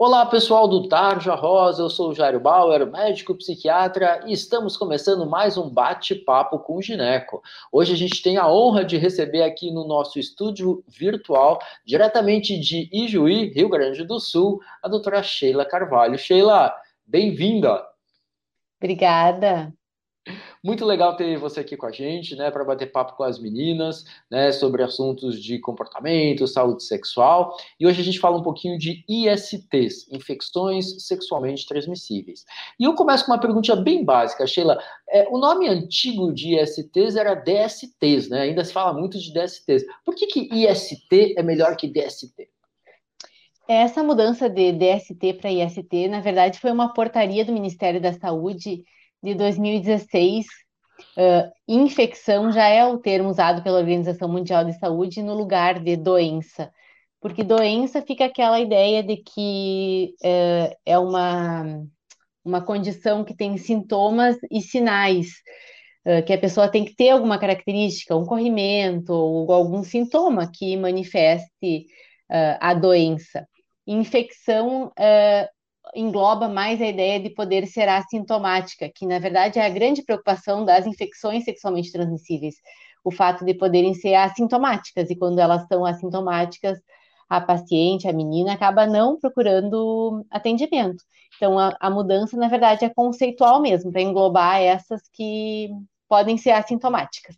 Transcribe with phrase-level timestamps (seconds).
[0.00, 5.28] Olá, pessoal do Tarja Rosa, eu sou o Jairo Bauer, médico psiquiatra, e estamos começando
[5.28, 7.42] mais um bate-papo com o Gineco.
[7.72, 12.88] Hoje a gente tem a honra de receber aqui no nosso estúdio virtual, diretamente de
[12.92, 16.16] Ijuí, Rio Grande do Sul, a doutora Sheila Carvalho.
[16.16, 16.72] Sheila,
[17.04, 17.84] bem-vinda!
[18.80, 19.76] Obrigada.
[20.62, 24.04] Muito legal ter você aqui com a gente, né, para bater papo com as meninas,
[24.30, 27.56] né, sobre assuntos de comportamento, saúde sexual.
[27.78, 32.44] E hoje a gente fala um pouquinho de ISTs, infecções sexualmente transmissíveis.
[32.78, 34.78] E eu começo com uma pergunta bem básica, Sheila.
[35.08, 38.42] É, o nome antigo de ISTs era DSTs, né?
[38.42, 39.84] Ainda se fala muito de DSTs.
[40.04, 42.48] Por que, que IST é melhor que DST?
[43.68, 48.82] Essa mudança de DST para IST, na verdade, foi uma portaria do Ministério da Saúde
[49.22, 50.46] de 2016,
[51.16, 55.96] uh, infecção já é o termo usado pela Organização Mundial de Saúde no lugar de
[55.96, 56.70] doença,
[57.20, 61.82] porque doença fica aquela ideia de que uh, é uma,
[62.44, 65.28] uma condição que tem sintomas e sinais,
[66.06, 70.76] uh, que a pessoa tem que ter alguma característica, um corrimento ou algum sintoma que
[70.76, 71.86] manifeste
[72.60, 73.48] a doença.
[73.86, 74.92] Infecção
[75.94, 80.64] engloba mais a ideia de poder ser assintomática, que na verdade é a grande preocupação
[80.64, 82.56] das infecções sexualmente transmissíveis,
[83.04, 86.78] o fato de poderem ser assintomáticas, e quando elas são assintomáticas,
[87.28, 91.04] a paciente, a menina, acaba não procurando atendimento.
[91.36, 95.68] Então, a, a mudança, na verdade, é conceitual mesmo, para englobar essas que
[96.08, 97.36] podem ser assintomáticas.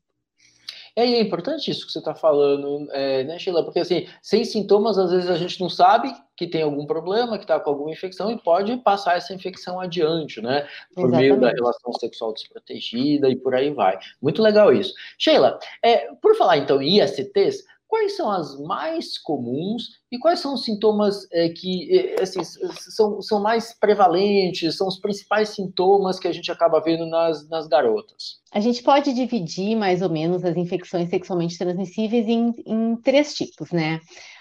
[0.96, 3.64] É, e é importante isso que você está falando, é, né, Sheila?
[3.64, 7.44] Porque assim, sem sintomas, às vezes a gente não sabe que tem algum problema, que
[7.44, 10.66] está com alguma infecção e pode passar essa infecção adiante, né?
[10.94, 11.20] Por Exatamente.
[11.20, 13.98] meio da relação sexual desprotegida e por aí vai.
[14.22, 14.94] Muito legal isso.
[15.18, 20.54] Sheila, é, por falar então em ISTs, quais são as mais comuns e quais são
[20.54, 26.28] os sintomas é, que é, assim, são, são mais prevalentes, são os principais sintomas que
[26.28, 28.38] a gente acaba vendo nas, nas garotas?
[28.52, 33.72] A gente pode dividir mais ou menos as infecções sexualmente transmissíveis em, em três tipos,
[33.72, 33.98] né?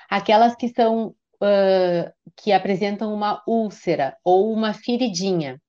[0.07, 5.59] Aquelas que são uh, que apresentam uma úlcera ou uma feridinha,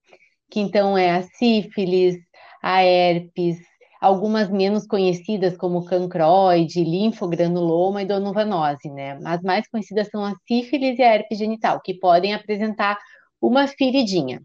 [0.50, 2.16] que então é a sífilis,
[2.62, 3.56] a herpes,
[4.00, 9.18] algumas menos conhecidas como cancroide, linfogranuloma e donovanose, né?
[9.24, 12.98] As mais conhecidas são a sífilis e a herpes genital, que podem apresentar
[13.40, 14.42] uma feridinha.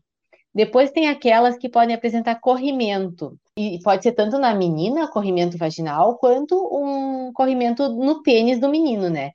[0.53, 6.17] Depois tem aquelas que podem apresentar corrimento, e pode ser tanto na menina, corrimento vaginal,
[6.17, 9.31] quanto um corrimento no pênis do menino, né?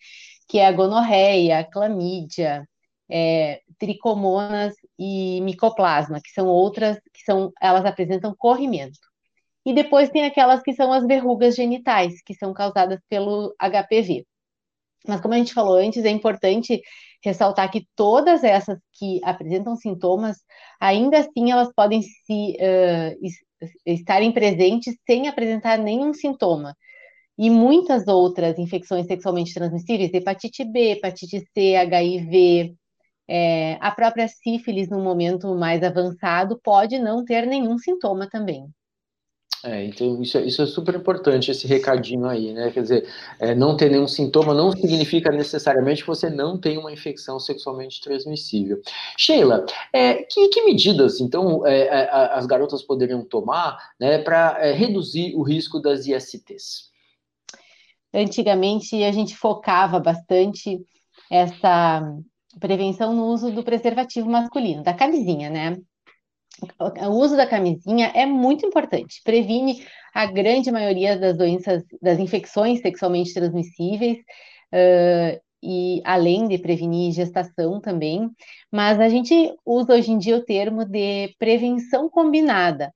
[0.49, 2.67] Que é a gonorreia, a clamídia,
[3.11, 8.99] é, tricomonas e micoplasma, que são outras que são, elas apresentam corrimento.
[9.71, 14.27] E depois tem aquelas que são as verrugas genitais, que são causadas pelo HPV.
[15.07, 16.83] Mas como a gente falou antes, é importante
[17.25, 20.39] ressaltar que todas essas que apresentam sintomas,
[20.81, 26.77] ainda assim elas podem se uh, estarem presentes sem apresentar nenhum sintoma.
[27.39, 32.75] E muitas outras infecções sexualmente transmissíveis, hepatite B, hepatite C, HIV,
[33.29, 38.67] é, a própria sífilis no momento mais avançado pode não ter nenhum sintoma também.
[39.63, 42.71] É, então isso é, isso é super importante, esse recadinho aí, né?
[42.71, 46.91] Quer dizer, é, não ter nenhum sintoma não significa necessariamente que você não tem uma
[46.91, 48.81] infecção sexualmente transmissível.
[49.19, 54.73] Sheila, é, que, que, medidas, então, é, é, as garotas poderiam tomar né, para é,
[54.73, 56.89] reduzir o risco das ISTs?
[58.15, 60.81] Antigamente, a gente focava bastante
[61.31, 62.03] essa
[62.59, 65.77] prevenção no uso do preservativo masculino, da camisinha, né?
[66.79, 69.85] O uso da camisinha é muito importante, previne
[70.15, 77.81] a grande maioria das doenças, das infecções sexualmente transmissíveis, uh, e além de prevenir gestação
[77.81, 78.31] também,
[78.73, 82.93] mas a gente usa hoje em dia o termo de prevenção combinada,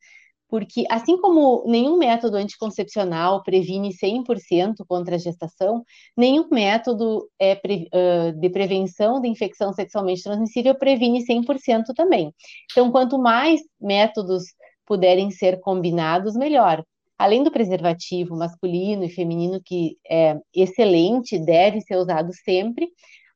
[0.48, 5.84] porque assim como nenhum método anticoncepcional previne 100% contra a gestação,
[6.16, 12.32] nenhum método é pre, uh, de prevenção de infecção sexualmente transmissível previne 100% também.
[12.70, 14.44] Então, quanto mais métodos
[14.86, 16.84] puderem ser combinados, melhor.
[17.18, 22.88] Além do preservativo masculino e feminino, que é excelente, deve ser usado sempre,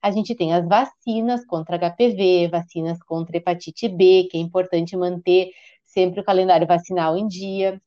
[0.02, 5.50] a gente tem as vacinas contra HPV, vacinas contra hepatite B, que é importante manter
[5.88, 7.80] sempre o calendário vacinal em dia.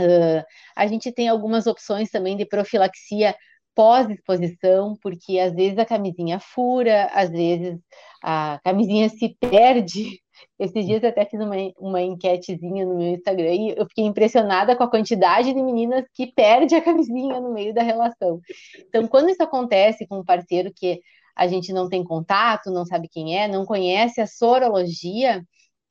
[0.00, 0.44] Uh,
[0.76, 3.34] a gente tem algumas opções também de profilaxia
[3.74, 7.78] pós-exposição, porque às vezes a camisinha fura, às vezes
[8.22, 10.20] a camisinha se perde.
[10.58, 14.76] Esses dias eu até fiz uma, uma enquetezinha no meu Instagram e eu fiquei impressionada
[14.76, 18.40] com a quantidade de meninas que perde a camisinha no meio da relação.
[18.78, 21.00] Então, quando isso acontece com um parceiro que
[21.36, 25.44] a gente não tem contato, não sabe quem é, não conhece a sorologia,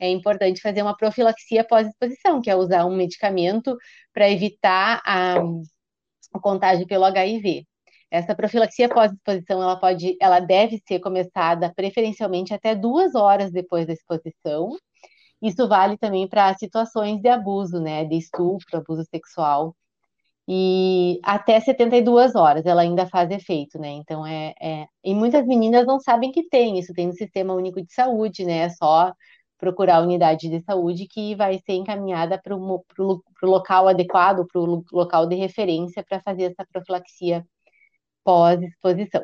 [0.03, 3.77] é importante fazer uma profilaxia pós-exposição, que é usar um medicamento
[4.13, 5.37] para evitar a,
[6.33, 7.65] a contágio pelo HIV.
[8.11, 13.93] Essa profilaxia pós-exposição, ela pode, ela deve ser começada preferencialmente até duas horas depois da
[13.93, 14.75] exposição.
[15.41, 19.75] Isso vale também para situações de abuso, né, de estupro, abuso sexual.
[20.47, 23.89] E até 72 horas ela ainda faz efeito, né?
[23.91, 24.85] Então é, é...
[25.03, 28.57] E muitas meninas não sabem que tem, isso tem no Sistema Único de Saúde, né?
[28.63, 29.13] É só
[29.63, 32.83] procurar a unidade de saúde que vai ser encaminhada para o
[33.43, 37.45] local adequado, para o local de referência para fazer essa profilaxia
[38.23, 39.23] pós-exposição.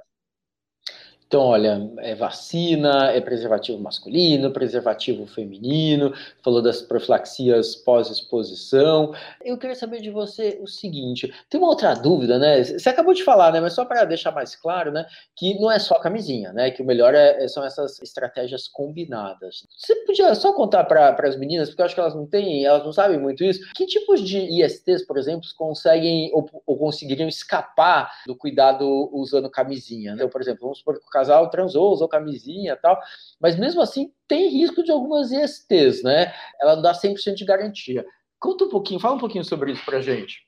[1.29, 6.11] Então, olha, é vacina, é preservativo masculino, preservativo feminino,
[6.43, 9.13] falou das profilaxias pós-exposição.
[9.39, 12.63] Eu queria saber de você o seguinte: tem uma outra dúvida, né?
[12.63, 13.61] Você acabou de falar, né?
[13.61, 15.05] Mas só para deixar mais claro, né?
[15.35, 16.71] Que não é só camisinha, né?
[16.71, 19.67] Que o melhor é, é são essas estratégias combinadas.
[19.77, 22.83] Você podia só contar para as meninas, porque eu acho que elas não têm, elas
[22.83, 23.71] não sabem muito isso.
[23.75, 30.13] Que tipos de ISTs, por exemplo, conseguem ou, ou conseguiriam escapar do cuidado usando camisinha?
[30.13, 30.15] Né?
[30.15, 32.97] Então, por exemplo, vamos supor que o casal transou, usou camisinha tal,
[33.39, 36.33] mas mesmo assim tem risco de algumas ISTs, né?
[36.61, 38.05] Ela não dá 100% de garantia.
[38.39, 40.47] Conta um pouquinho, fala um pouquinho sobre isso pra gente.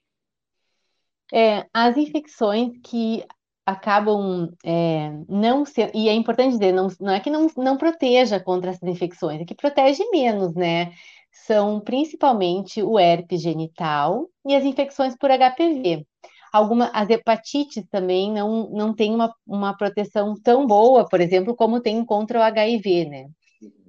[1.33, 3.25] É, as infecções que
[3.65, 8.39] acabam é, não ser, e é importante dizer, não, não é que não, não proteja
[8.39, 10.93] contra essas infecções, é que protege menos, né?
[11.31, 16.05] São principalmente o herpes genital e as infecções por HPV.
[16.51, 21.81] Alguma, as hepatites também não, não têm uma, uma proteção tão boa, por exemplo, como
[21.81, 23.27] tem contra o HIV, né?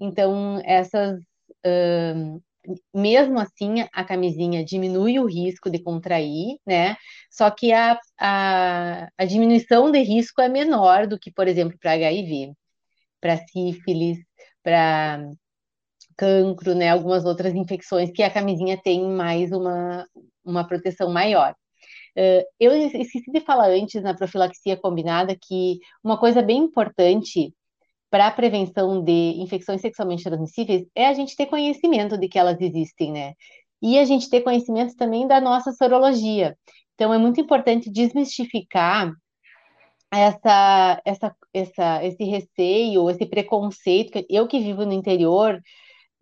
[0.01, 1.19] Então, essas.
[1.67, 2.43] Uh,
[2.95, 6.97] mesmo assim, a camisinha diminui o risco de contrair, né?
[7.31, 11.93] Só que a, a, a diminuição de risco é menor do que, por exemplo, para
[11.93, 12.53] HIV,
[13.21, 14.19] para sífilis,
[14.63, 15.21] para
[16.17, 16.91] cancro, né?
[16.91, 20.07] Algumas outras infecções que a camisinha tem mais uma,
[20.45, 21.55] uma proteção maior.
[22.17, 27.55] Uh, eu esqueci de falar antes na profilaxia combinada que uma coisa bem importante
[28.11, 32.61] para a prevenção de infecções sexualmente transmissíveis é a gente ter conhecimento de que elas
[32.61, 33.33] existem, né?
[33.81, 36.57] E a gente ter conhecimento também da nossa sorologia.
[36.95, 39.13] Então, é muito importante desmistificar
[40.13, 44.25] essa, essa, essa, esse receio, esse preconceito.
[44.29, 45.59] Eu que vivo no interior,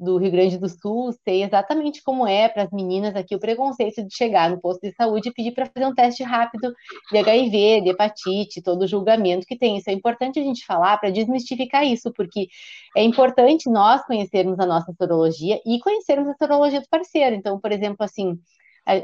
[0.01, 4.03] do Rio Grande do Sul, sei exatamente como é para as meninas aqui o preconceito
[4.03, 6.75] de chegar no posto de saúde e pedir para fazer um teste rápido
[7.13, 9.77] de HIV, de hepatite, todo o julgamento que tem.
[9.77, 12.49] Isso é importante a gente falar para desmistificar isso, porque
[12.97, 17.37] é importante nós conhecermos a nossa sorologia e conhecermos a sorologia do parceiro.
[17.37, 18.39] Então, por exemplo, assim,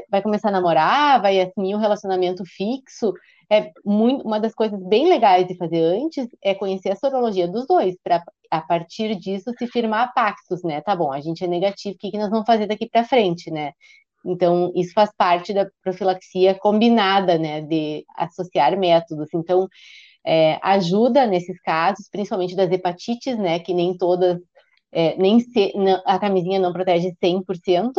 [0.09, 3.13] vai começar a namorar, vai assumir um relacionamento fixo,
[3.49, 7.65] é muito, uma das coisas bem legais de fazer antes é conhecer a sorologia dos
[7.65, 10.81] dois, para a partir disso se firmar pactos, né?
[10.81, 13.49] Tá bom, a gente é negativo, o que, que nós vamos fazer daqui para frente,
[13.51, 13.71] né?
[14.25, 17.61] Então, isso faz parte da profilaxia combinada, né?
[17.61, 19.29] De associar métodos.
[19.33, 19.67] Então,
[20.25, 23.59] é, ajuda nesses casos, principalmente das hepatites, né?
[23.59, 24.39] Que nem todas,
[24.91, 27.93] é, nem se, não, a camisinha não protege 100%.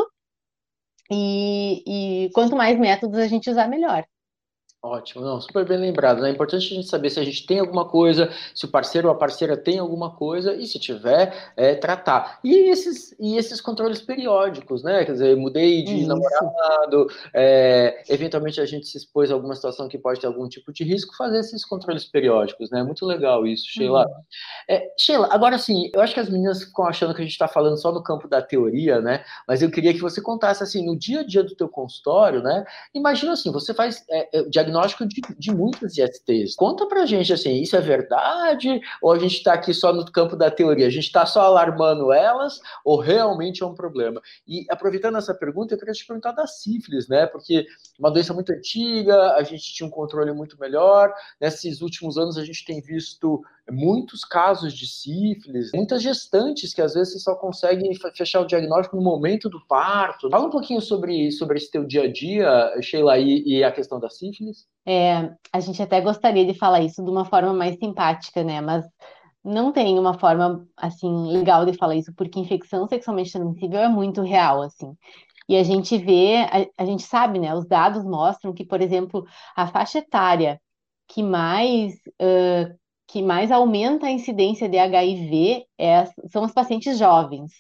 [1.11, 4.05] E, e quanto mais métodos a gente usar, melhor.
[4.81, 6.21] Ótimo, não, super bem lembrado.
[6.21, 6.29] Né?
[6.29, 9.15] É importante a gente saber se a gente tem alguma coisa, se o parceiro ou
[9.15, 12.39] a parceira tem alguma coisa, e se tiver, é, tratar.
[12.45, 15.05] E esses, e esses controles periódicos, né?
[15.05, 16.09] Quer dizer, mudei de Isso.
[16.09, 20.73] namorado, é, eventualmente a gente se expôs a alguma situação que pode ter algum tipo
[20.73, 22.85] de risco, fazer esses controles periódicos, né?
[22.85, 24.07] Muito legal isso, Sheila.
[24.07, 24.15] Uhum.
[24.71, 27.49] É, Sheila, agora sim, eu acho que as meninas ficam achando que a gente está
[27.49, 29.25] falando só no campo da teoria, né?
[29.47, 32.65] Mas eu queria que você contasse assim, no dia a dia do teu consultório, né?
[32.95, 36.55] Imagina assim, você faz é, é diagnóstico de, de muitas ISTs.
[36.55, 38.81] Conta pra gente, assim, isso é verdade?
[39.03, 40.87] Ou a gente está aqui só no campo da teoria?
[40.87, 42.61] A gente está só alarmando elas?
[42.85, 44.21] Ou realmente é um problema?
[44.47, 47.27] E aproveitando essa pergunta, eu queria te perguntar da sífilis, né?
[47.27, 47.67] Porque
[47.99, 51.13] uma doença muito antiga, a gente tinha um controle muito melhor.
[51.41, 56.95] Nesses últimos anos, a gente tem visto muitos casos de sífilis, muitas gestantes que às
[56.95, 60.31] vezes só consegue fechar o diagnóstico no momento do parto.
[60.31, 64.01] Fala um pouquinho sobre, sobre esse teu dia a dia, Sheila, e, e a questão
[64.01, 64.67] da sífilis.
[64.87, 68.61] É, a gente até gostaria de falar isso de uma forma mais simpática, né?
[68.61, 68.85] Mas
[69.45, 74.23] não tem uma forma assim legal de falar isso, porque infecção sexualmente transmissível é muito
[74.23, 74.97] real, assim.
[75.49, 77.55] E a gente vê, a, a gente sabe, né?
[77.55, 79.25] Os dados mostram que, por exemplo,
[79.57, 80.61] a faixa etária
[81.09, 87.53] que mais uh, que mais aumenta a incidência de HIV é, são os pacientes jovens.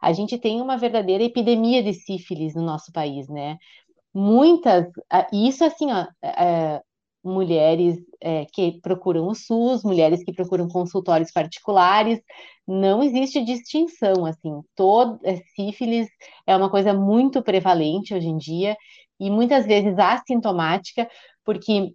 [0.00, 3.58] A gente tem uma verdadeira epidemia de sífilis no nosso país, né?
[4.14, 4.86] Muitas,
[5.32, 6.80] isso assim, ó, é,
[7.24, 12.20] mulheres é, que procuram o SUS, mulheres que procuram consultórios particulares,
[12.66, 16.08] não existe distinção, assim, todo, é, sífilis
[16.46, 18.76] é uma coisa muito prevalente hoje em dia,
[19.18, 21.08] e muitas vezes assintomática,
[21.44, 21.92] porque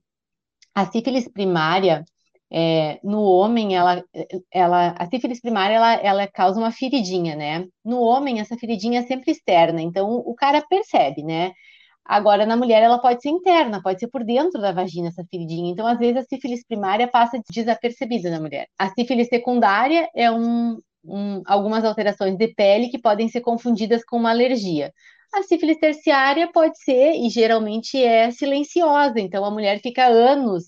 [0.76, 2.04] a sífilis primária,
[2.52, 4.04] é, no homem, ela,
[4.52, 7.68] ela, a sífilis primária, ela, ela causa uma feridinha, né?
[7.84, 11.52] No homem, essa feridinha é sempre externa, então o cara percebe, né?
[12.06, 15.70] Agora, na mulher, ela pode ser interna, pode ser por dentro da vagina essa feridinha.
[15.72, 18.68] Então, às vezes, a sífilis primária passa desapercebida na mulher.
[18.80, 24.18] A sífilis secundária é um, um, algumas alterações de pele que podem ser confundidas com
[24.18, 24.94] uma alergia.
[25.34, 30.64] A sífilis terciária pode ser, e geralmente é silenciosa, então a mulher fica anos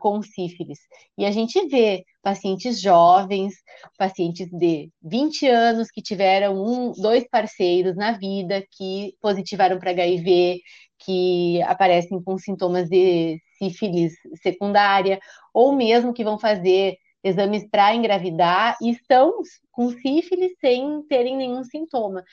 [0.00, 0.78] com sífilis.
[1.16, 3.54] E a gente vê pacientes jovens,
[3.98, 10.60] pacientes de 20 anos que tiveram um, dois parceiros na vida que positivaram para HIV,
[10.98, 15.18] que aparecem com sintomas de sífilis secundária,
[15.52, 19.34] ou mesmo que vão fazer exames para engravidar e estão
[19.70, 22.24] com sífilis sem terem nenhum sintoma.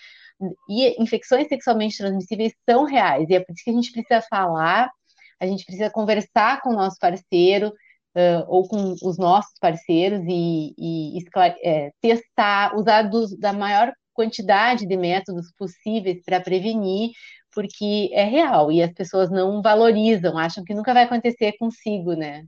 [0.70, 4.90] E infecções sexualmente transmissíveis são reais, e é por isso que a gente precisa falar,
[5.40, 7.74] a gente precisa conversar com o nosso parceiro,
[8.18, 11.24] uh, ou com os nossos parceiros e, e
[11.64, 17.12] é, testar, usar dos, da maior quantidade de métodos possíveis para prevenir,
[17.54, 22.44] porque é real e as pessoas não valorizam, acham que nunca vai acontecer consigo, né?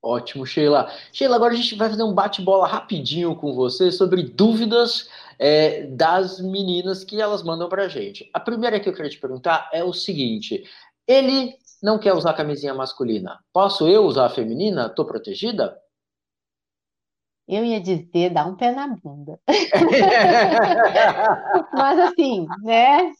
[0.00, 0.90] Ótimo, Sheila.
[1.12, 5.08] Sheila, agora a gente vai fazer um bate-bola rapidinho com você sobre dúvidas
[5.38, 8.28] é, das meninas que elas mandam para a gente.
[8.34, 10.64] A primeira que eu queria te perguntar é o seguinte:
[11.06, 13.40] ele não quer usar camisinha masculina.
[13.52, 14.88] Posso eu usar a feminina?
[14.88, 15.76] Tô protegida?
[17.48, 19.40] Eu ia dizer, dá um pé na bunda.
[21.74, 23.10] Mas assim, né?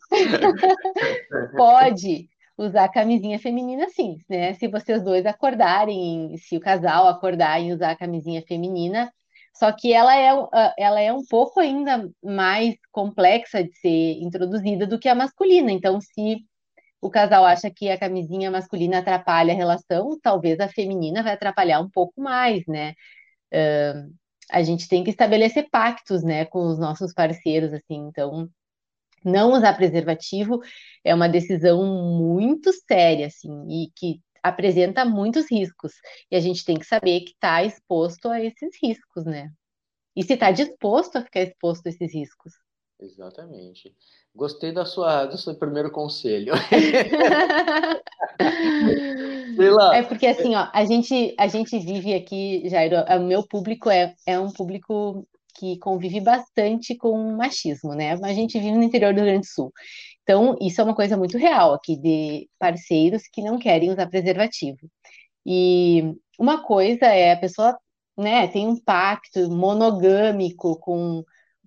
[1.57, 4.55] Pode usar camisinha feminina sim, né?
[4.55, 9.13] Se vocês dois acordarem, se o casal acordar em usar a camisinha feminina,
[9.55, 10.31] só que ela é,
[10.79, 15.71] ela é um pouco ainda mais complexa de ser introduzida do que a masculina.
[15.73, 16.47] Então, se
[17.03, 21.81] o casal acha que a camisinha masculina atrapalha a relação, talvez a feminina vai atrapalhar
[21.81, 22.93] um pouco mais, né?
[23.53, 24.15] Uh,
[24.51, 28.49] a gente tem que estabelecer pactos, né, com os nossos parceiros, assim, então
[29.25, 30.61] não usar preservativo
[31.05, 31.85] é uma decisão
[32.19, 35.93] muito séria, assim, e que apresenta muitos riscos.
[36.31, 39.51] E a gente tem que saber que está exposto a esses riscos, né?
[40.17, 42.53] E se está disposto a ficar exposto a esses riscos.
[43.03, 43.95] Exatamente.
[44.35, 46.55] Gostei da sua, do seu primeiro conselho.
[49.57, 49.97] Sei lá.
[49.97, 54.15] É porque assim, ó, a gente, a gente vive aqui, Jairo, o meu público é,
[54.25, 58.13] é um público que convive bastante com machismo, né?
[58.23, 59.73] A gente vive no interior do Rio Grande do Sul.
[60.23, 64.79] Então, isso é uma coisa muito real aqui de parceiros que não querem usar preservativo.
[65.45, 67.77] E uma coisa é a pessoa,
[68.17, 71.23] né, tem um pacto monogâmico com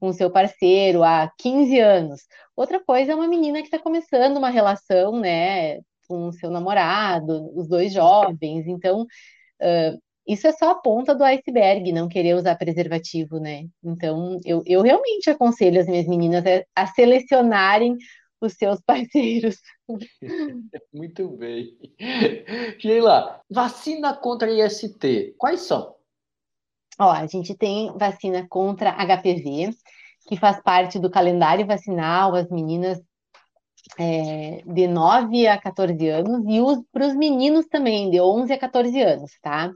[0.06, 2.22] com seu parceiro há 15 anos.
[2.56, 7.68] Outra coisa é uma menina que está começando uma relação, né, com seu namorado, os
[7.68, 8.68] dois jovens.
[8.68, 13.66] Então, uh, isso é só a ponta do iceberg, não querer usar preservativo, né?
[13.84, 17.98] Então, eu, eu realmente aconselho as minhas meninas a, a selecionarem
[18.40, 19.58] os seus parceiros.
[20.94, 21.76] Muito bem.
[22.80, 25.96] Sheila, vacina contra IST, quais são?
[27.00, 29.76] Ó, a gente tem vacina contra HPV,
[30.27, 33.01] que faz parte do calendário vacinal, as meninas
[34.00, 36.60] é, de 9 a 14 anos, e
[36.91, 39.72] para os meninos também, de 11 a 14 anos, tá?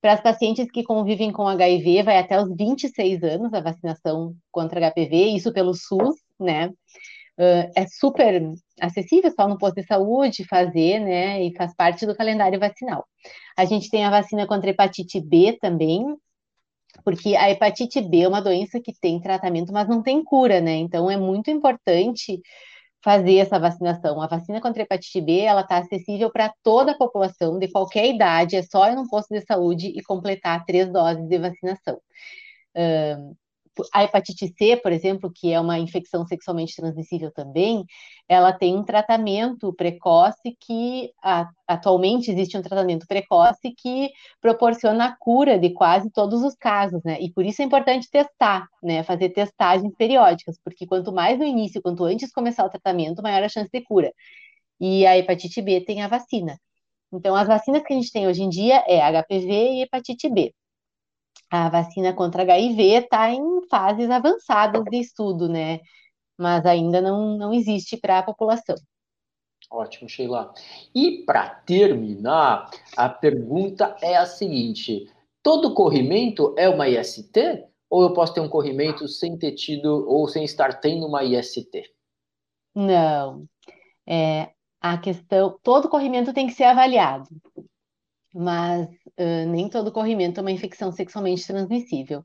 [0.00, 4.90] Para as pacientes que convivem com HIV, vai até os 26 anos a vacinação contra
[4.90, 6.68] HPV, isso pelo SUS, né?
[7.38, 8.42] Uh, é super
[8.80, 11.42] acessível, só no posto de saúde fazer, né?
[11.42, 13.06] E faz parte do calendário vacinal.
[13.56, 16.04] A gente tem a vacina contra hepatite B também,
[17.06, 20.74] porque a hepatite B é uma doença que tem tratamento, mas não tem cura, né?
[20.74, 22.42] Então é muito importante
[23.00, 24.20] fazer essa vacinação.
[24.20, 28.08] A vacina contra a hepatite B, ela está acessível para toda a população, de qualquer
[28.08, 31.96] idade, é só ir num posto de saúde e completar três doses de vacinação.
[32.76, 33.36] Uh,
[33.92, 37.84] a hepatite C, por exemplo, que é uma infecção sexualmente transmissível também,
[38.28, 45.16] ela tem um tratamento precoce que a, atualmente existe um tratamento precoce que proporciona a
[45.18, 47.18] cura de quase todos os casos, né?
[47.20, 49.02] E por isso é importante testar, né?
[49.02, 53.48] Fazer testagens periódicas, porque quanto mais no início, quanto antes começar o tratamento, maior a
[53.48, 54.12] chance de cura.
[54.80, 56.58] E a hepatite B tem a vacina.
[57.12, 60.54] Então, as vacinas que a gente tem hoje em dia é HPV e hepatite B
[61.50, 65.80] a vacina contra HIV está em fases avançadas de estudo, né?
[66.38, 68.76] Mas ainda não, não existe para a população.
[69.70, 70.52] Ótimo, Sheila.
[70.94, 75.10] E para terminar, a pergunta é a seguinte:
[75.42, 77.64] todo corrimento é uma IST?
[77.88, 81.84] Ou eu posso ter um corrimento sem ter tido ou sem estar tendo uma IST?
[82.74, 83.46] Não.
[84.06, 84.50] É,
[84.80, 87.28] a questão, todo corrimento tem que ser avaliado,
[88.36, 92.22] mas uh, nem todo corrimento é uma infecção sexualmente transmissível.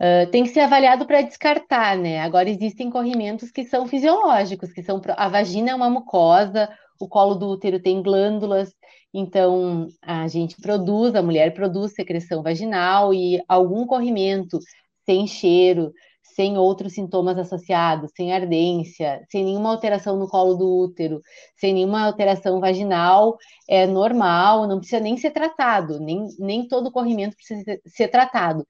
[0.00, 2.20] Uh, tem que ser avaliado para descartar, né?
[2.20, 7.34] Agora existem corrimentos que são fisiológicos, que são a vagina é uma mucosa, o colo
[7.34, 8.72] do útero tem glândulas,
[9.12, 14.58] então a gente produz, a mulher produz secreção vaginal e algum corrimento
[15.04, 15.92] sem cheiro,
[16.34, 21.20] sem outros sintomas associados, sem ardência, sem nenhuma alteração no colo do útero,
[21.56, 23.36] sem nenhuma alteração vaginal,
[23.68, 28.66] é normal, não precisa nem ser tratado, nem, nem todo corrimento precisa ser tratado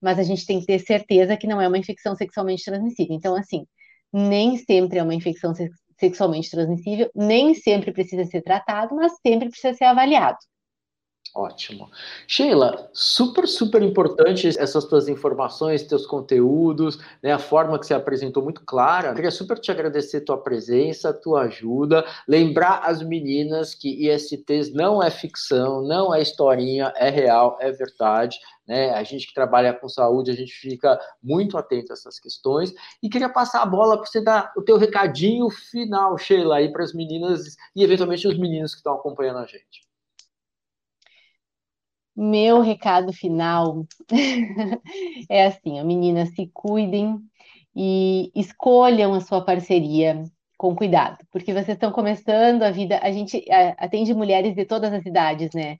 [0.00, 3.16] mas a gente tem que ter certeza que não é uma infecção sexualmente transmissível.
[3.16, 3.66] Então, assim,
[4.12, 5.52] nem sempre é uma infecção
[5.98, 10.38] sexualmente transmissível, nem sempre precisa ser tratado, mas sempre precisa ser avaliado.
[11.36, 11.90] Ótimo.
[12.26, 18.42] Sheila, super, super importante essas tuas informações, teus conteúdos, né, a forma que você apresentou
[18.42, 19.14] muito clara.
[19.14, 22.06] Queria super te agradecer tua presença, tua ajuda.
[22.26, 28.38] Lembrar as meninas que ISTs não é ficção, não é historinha, é real, é verdade.
[28.66, 28.92] Né?
[28.92, 32.72] A gente que trabalha com saúde, a gente fica muito atento a essas questões.
[33.02, 36.82] E queria passar a bola para você dar o teu recadinho final, Sheila, aí para
[36.82, 39.85] as meninas e eventualmente os meninos que estão acompanhando a gente.
[42.16, 43.86] Meu recado final
[45.28, 47.18] é assim, meninas, se cuidem
[47.74, 50.22] e escolham a sua parceria
[50.56, 53.44] com cuidado, porque vocês estão começando a vida, a gente
[53.76, 55.76] atende mulheres de todas as idades, né?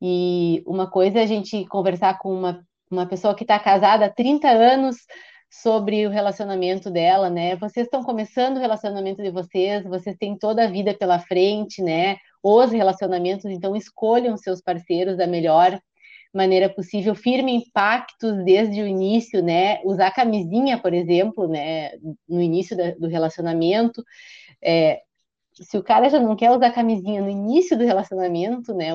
[0.00, 4.10] E uma coisa é a gente conversar com uma, uma pessoa que está casada há
[4.10, 4.96] 30 anos
[5.50, 7.56] sobre o relacionamento dela, né?
[7.56, 12.16] Vocês estão começando o relacionamento de vocês, vocês têm toda a vida pela frente, né?
[12.40, 15.80] Os relacionamentos, então escolham seus parceiros da melhor
[16.32, 19.80] maneira possível, firmem pactos desde o início, né?
[19.84, 21.90] Usar camisinha, por exemplo, né?
[22.28, 24.04] No início da, do relacionamento.
[24.62, 25.00] É,
[25.52, 28.90] se o cara já não quer usar camisinha no início do relacionamento, né?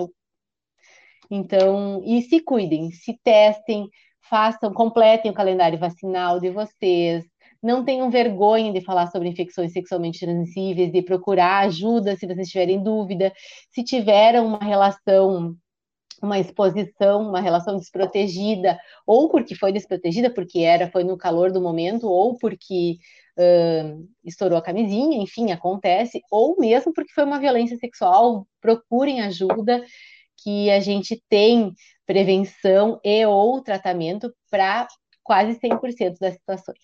[1.29, 3.89] Então, e se cuidem, se testem,
[4.29, 7.25] façam, completem o calendário vacinal de vocês,
[7.61, 12.83] não tenham vergonha de falar sobre infecções sexualmente transmissíveis, de procurar ajuda se vocês tiverem
[12.83, 13.33] dúvida,
[13.71, 15.55] se tiveram uma relação
[16.21, 21.61] uma exposição, uma relação desprotegida, ou porque foi desprotegida, porque era, foi no calor do
[21.61, 22.97] momento, ou porque
[23.37, 29.83] uh, estourou a camisinha, enfim, acontece, ou mesmo porque foi uma violência sexual, procurem ajuda,
[30.45, 31.73] que a gente tem
[32.05, 34.87] prevenção e ou tratamento para
[35.23, 36.77] quase 100% das situações.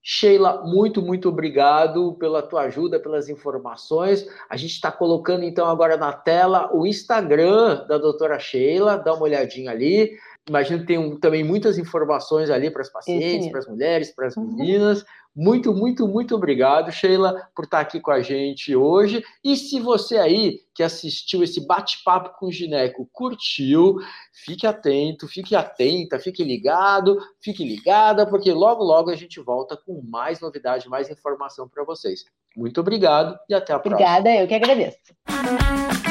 [0.00, 4.24] Sheila, muito, muito obrigado pela tua ajuda, pelas informações.
[4.48, 9.24] A gente está colocando então agora na tela o Instagram da doutora Sheila, dá uma
[9.24, 10.16] olhadinha ali.
[10.48, 14.26] Imagino que tem um, também muitas informações ali para as pacientes, para as mulheres, para
[14.26, 14.44] as uhum.
[14.44, 15.04] meninas.
[15.36, 19.22] Muito, muito, muito obrigado, Sheila, por estar aqui com a gente hoje.
[19.44, 23.98] E se você aí que assistiu esse bate-papo com o Gineco curtiu,
[24.32, 30.02] fique atento, fique atenta, fique ligado, fique ligada, porque logo, logo a gente volta com
[30.02, 32.24] mais novidade, mais informação para vocês.
[32.56, 34.20] Muito obrigado e até a Obrigada, próxima.
[34.20, 36.07] Obrigada, eu que agradeço.